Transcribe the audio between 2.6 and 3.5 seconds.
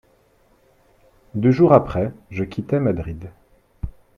Madrid.